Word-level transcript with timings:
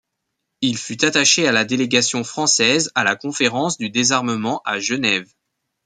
Il 0.61 0.79
fut 0.79 1.05
attaché 1.05 1.47
à 1.47 1.51
la 1.51 1.63
délégation 1.63 2.23
française 2.23 2.91
à 2.95 3.03
la 3.03 3.15
Conférence 3.15 3.77
du 3.77 3.91
désarmement 3.91 4.63
à 4.65 4.79
Genève. 4.79 5.31